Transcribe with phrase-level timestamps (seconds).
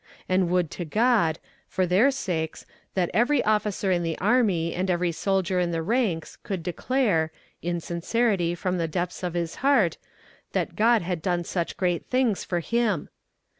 [0.27, 2.65] And would to God, for their sakes,
[2.95, 7.31] that every officer in the army and every soldier in the ranks could declare,
[7.61, 9.99] in sincerity from the depths of his heart,
[10.53, 13.09] that God had done such great things for him!